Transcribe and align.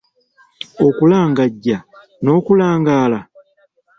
Okulangajja 0.87 1.77
n'okulangaala? 2.23 3.19